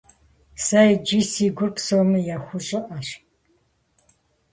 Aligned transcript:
Сэ 0.65 0.79
иджы 0.91 1.19
си 1.31 1.45
гур 1.55 1.69
псоми 1.75 2.21
яхуэщӀыӀэщ… 2.35 3.09